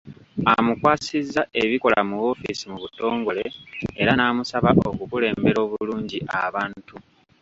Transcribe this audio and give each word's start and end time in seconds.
Amukwasizza 0.53 1.41
ebikola 1.61 1.99
mu 2.09 2.15
woofiisi 2.21 2.65
mu 2.71 2.77
butongole 2.83 3.43
era 4.01 4.11
n’amusaba 4.15 4.69
okukulembera 4.89 5.57
obulungi 5.65 6.17
abantu. 6.45 6.95